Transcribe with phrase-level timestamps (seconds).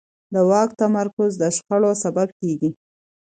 [0.33, 2.69] د واک تمرکز د شخړو سبب کېږي